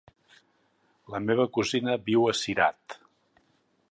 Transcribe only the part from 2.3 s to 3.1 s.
a Cirat.